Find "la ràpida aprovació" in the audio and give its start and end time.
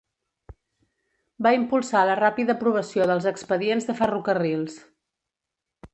2.11-3.07